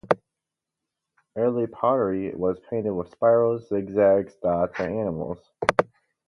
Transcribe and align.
Early 1.35 1.67
pottery 1.67 2.33
was 2.33 2.59
painted 2.71 2.91
with 2.95 3.11
spirals, 3.11 3.69
zigzags, 3.69 4.33
dots, 4.41 4.79
or 4.79 4.87
animals. 4.89 5.37